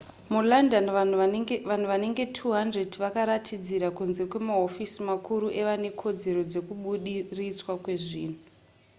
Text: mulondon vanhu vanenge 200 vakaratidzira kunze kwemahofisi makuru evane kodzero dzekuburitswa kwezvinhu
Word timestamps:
mulondon 0.33 0.87
vanhu 1.71 1.87
vanenge 1.93 2.23
200 2.37 2.97
vakaratidzira 3.03 3.87
kunze 3.97 4.23
kwemahofisi 4.31 4.99
makuru 5.09 5.47
evane 5.61 5.89
kodzero 6.01 6.41
dzekuburitswa 6.49 7.73
kwezvinhu 7.83 8.39